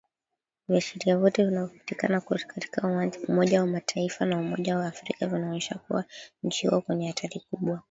[0.67, 6.05] Viashiria vyote vinavyopatikana kwetu katika Umoja wa Mataifa na Umoja wa Afrika vinaonyesha kuwa
[6.43, 7.79] nchi iko kwenye hatari kubwa